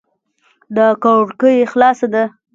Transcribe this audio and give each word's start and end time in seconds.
دا 0.75 0.87
کړکي 1.03 1.55
خلاصه 1.71 2.07
ده 2.13 2.23